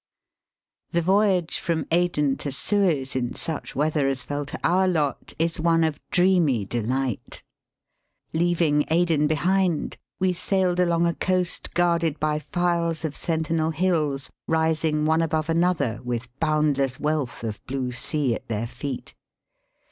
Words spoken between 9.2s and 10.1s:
behind,